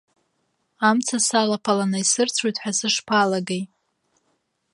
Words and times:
Амца 0.87 1.17
салаԥаланы 1.25 1.97
исырцәоит 2.01 2.57
ҳәа 2.61 2.71
сышԥалагеи. 2.77 3.63